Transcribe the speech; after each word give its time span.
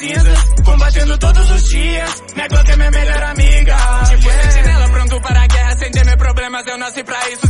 cinzas, 0.00 0.38
combatendo 0.64 1.18
todos 1.18 1.50
os 1.50 1.62
dias. 1.64 2.22
Minha 2.34 2.48
Glock 2.48 2.70
é 2.70 2.76
minha 2.76 2.90
melhor 2.90 3.22
amiga, 3.22 3.76
Tipo 4.08 4.24
yeah. 4.28 4.50
sentinela 4.50 4.88
pronto 4.88 5.20
para 5.20 5.42
a 5.42 5.46
guerra, 5.46 5.76
sem 5.76 5.90
temer 5.90 6.16
problemas, 6.16 6.66
eu 6.66 6.78
nasci 6.78 7.04
pra 7.04 7.30
isso. 7.30 7.46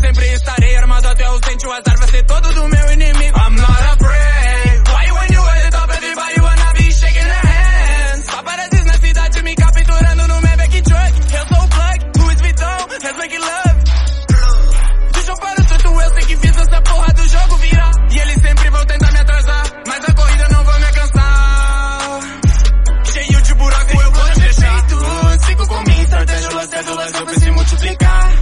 Cédulas 27.11 27.35
eu 27.35 27.41
se 27.41 27.51
multiplicar. 27.51 28.33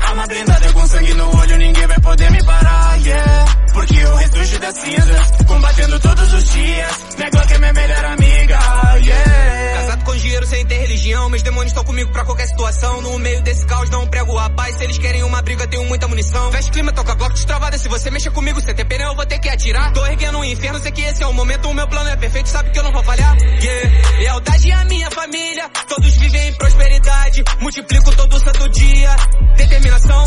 Arma 0.00 0.26
blindada 0.26 0.72
com 0.72 0.86
sangue 0.86 1.14
no 1.14 1.36
olho, 1.36 1.56
ninguém 1.58 1.86
vai 1.86 2.00
poder 2.00 2.30
me 2.30 2.44
parar, 2.44 3.00
yeah. 3.00 3.54
Porque 3.72 3.94
eu 3.94 4.16
ressurgi 4.16 4.58
das 4.58 4.74
cinzas, 4.74 5.30
combatendo 5.46 6.00
todos 6.00 6.32
os 6.32 6.44
dias. 6.44 6.98
Minha 7.16 7.30
Glock 7.30 7.52
é 7.52 7.58
minha 7.58 7.72
melhor 7.72 8.04
amiga, 8.04 8.58
yeah. 9.04 9.76
Casado 9.80 10.04
com 10.04 10.16
dinheiro 10.16 10.46
sem 10.46 10.66
ter 10.66 10.78
religião, 10.78 11.28
meus 11.28 11.42
demônios 11.42 11.72
estão 11.72 11.84
comigo 11.84 12.10
pra 12.10 12.24
qualquer 12.24 12.46
situação. 12.46 13.02
No 13.02 13.18
meio 13.18 13.42
desse 13.42 13.66
caos 13.66 13.90
não 13.90 14.06
prego 14.06 14.38
a 14.38 14.50
paz, 14.50 14.76
se 14.76 14.84
eles 14.84 14.98
querem 14.98 15.22
uma 15.24 15.42
briga 15.42 15.66
tenho 15.66 15.84
muita 15.84 16.08
munição. 16.08 16.50
Veste 16.50 16.70
clima, 16.70 16.92
toca 16.92 17.14
bloco 17.14 17.34
destravada, 17.34 17.76
se 17.76 17.88
você 17.88 18.10
mexer 18.10 18.30
comigo, 18.30 18.60
você 18.60 18.72
tem 18.72 18.86
pena 18.86 19.04
eu 19.04 19.14
vou 19.14 19.26
ter 19.26 19.38
que 19.38 19.48
atirar. 19.48 19.92
Tô 19.92 20.04
erguendo 20.06 20.38
um 20.38 20.44
inferno, 20.44 20.80
sei 20.80 20.92
que 20.92 21.02
esse 21.02 21.22
é 21.22 21.26
o 21.26 21.32
momento, 21.32 21.68
o 21.68 21.74
meu 21.74 21.86
plano 21.86 22.08
é 22.08 22.16
perfeito, 22.16 22.48
sabe 22.48 22.70
que 22.70 22.78
eu 22.78 22.82
não 22.82 22.92
vou 22.92 23.02
falhar. 23.02 23.36
Yeah, 23.36 24.18
lealdade 24.18 24.72
à 24.72 24.84
minha 24.86 25.10
família, 25.10 25.70
todos 25.86 26.14
vivem 26.16 26.48
em 26.48 26.54
prosperidade, 26.54 27.44
multiplico 27.60 28.07
todo 28.68 28.70
dia. 28.70 29.16
Determinação, 29.56 30.24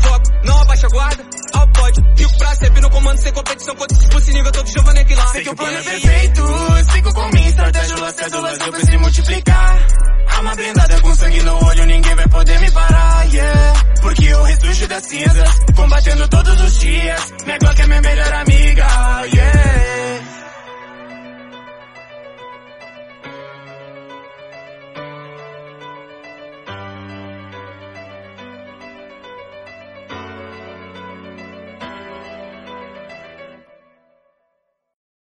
foco, 0.00 0.24
não 0.44 0.62
abaixa 0.62 0.86
a 0.86 0.90
guarda, 0.90 1.24
ao 1.52 1.68
pódio, 1.68 2.04
fico 2.16 2.38
pra 2.38 2.54
sempre 2.54 2.80
no 2.80 2.90
comando 2.90 3.18
sem 3.18 3.32
competição, 3.32 3.74
quando 3.76 4.00
se 4.00 4.10
fosse 4.10 4.32
nível 4.32 4.52
todo 4.52 4.68
Giovanni 4.68 5.00
Aguilar. 5.00 5.28
Sei 5.28 5.42
que 5.42 5.50
o 5.50 5.56
plano 5.56 5.78
é 5.78 5.82
perfeito, 5.82 6.42
sigo 6.92 7.14
com 7.14 7.28
minha 7.28 7.48
estratégia, 7.48 8.12
cédulas 8.12 8.58
eu 8.58 8.72
fiz 8.72 8.84
se 8.84 8.96
multiplicar. 8.96 9.86
Arma 10.28 10.54
blindada 10.54 11.00
com 11.02 11.14
sangue 11.14 11.42
no 11.42 11.64
olho, 11.66 11.86
ninguém 11.86 12.14
vai 12.14 12.28
poder 12.28 12.60
me 12.60 12.70
parar, 12.70 13.32
yeah. 13.32 13.72
Porque 14.00 14.24
eu 14.24 14.42
ressurgi 14.44 14.86
das 14.86 15.04
cinzas, 15.04 15.58
combatendo 15.76 16.28
todos 16.28 16.60
os 16.60 16.78
dias. 16.78 17.11